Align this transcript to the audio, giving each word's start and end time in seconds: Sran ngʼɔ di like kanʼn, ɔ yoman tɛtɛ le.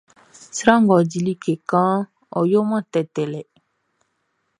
Sran 0.57 0.79
ngʼɔ 0.85 0.97
di 1.09 1.19
like 1.25 1.53
kanʼn, 1.69 2.07
ɔ 2.37 2.39
yoman 2.51 2.83
tɛtɛ 2.91 3.23
le. 3.31 3.41